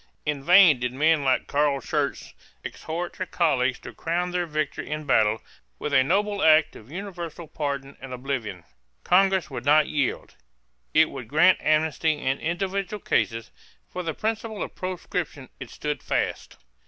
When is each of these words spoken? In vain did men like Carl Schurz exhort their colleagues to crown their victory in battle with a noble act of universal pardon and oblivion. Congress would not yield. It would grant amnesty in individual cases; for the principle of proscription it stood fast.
In 0.25 0.43
vain 0.43 0.79
did 0.79 0.93
men 0.93 1.23
like 1.23 1.45
Carl 1.45 1.79
Schurz 1.79 2.33
exhort 2.63 3.13
their 3.13 3.27
colleagues 3.27 3.77
to 3.81 3.93
crown 3.93 4.31
their 4.31 4.47
victory 4.47 4.89
in 4.89 5.03
battle 5.03 5.43
with 5.77 5.93
a 5.93 6.03
noble 6.03 6.41
act 6.41 6.75
of 6.75 6.89
universal 6.91 7.47
pardon 7.47 7.95
and 8.01 8.11
oblivion. 8.11 8.63
Congress 9.03 9.51
would 9.51 9.63
not 9.63 9.85
yield. 9.85 10.33
It 10.95 11.11
would 11.11 11.27
grant 11.27 11.59
amnesty 11.61 12.13
in 12.17 12.39
individual 12.39 12.99
cases; 12.99 13.51
for 13.91 14.01
the 14.01 14.15
principle 14.15 14.63
of 14.63 14.73
proscription 14.73 15.49
it 15.59 15.69
stood 15.69 16.01
fast. 16.01 16.57